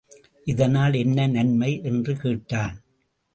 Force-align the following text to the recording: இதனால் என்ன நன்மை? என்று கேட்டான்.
இதனால் 0.45 0.93
என்ன 0.93 1.27
நன்மை? 1.27 1.79
என்று 1.83 2.17
கேட்டான். 2.17 2.75